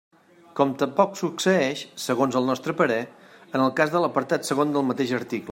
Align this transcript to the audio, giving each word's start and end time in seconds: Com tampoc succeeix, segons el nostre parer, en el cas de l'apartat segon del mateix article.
Com 0.59 0.69
tampoc 0.83 1.19
succeeix, 1.19 1.83
segons 2.05 2.39
el 2.41 2.49
nostre 2.53 2.75
parer, 2.81 2.99
en 3.59 3.67
el 3.67 3.73
cas 3.81 3.95
de 3.97 4.05
l'apartat 4.07 4.51
segon 4.53 4.77
del 4.77 4.91
mateix 4.91 5.17
article. 5.23 5.39